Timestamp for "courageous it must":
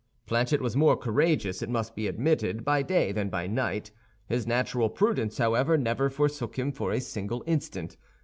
0.97-1.93